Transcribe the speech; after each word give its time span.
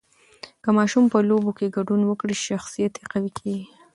که 0.63 0.69
ماشوم 0.77 1.05
په 1.13 1.19
لوبو 1.29 1.51
کې 1.57 1.73
ګډون 1.75 2.01
وکړي، 2.05 2.35
شخصیت 2.47 2.93
یې 2.99 3.05
قوي 3.11 3.31
کېږي. 3.39 3.65